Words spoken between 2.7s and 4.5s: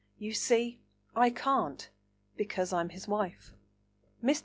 I'm his wife." Mr.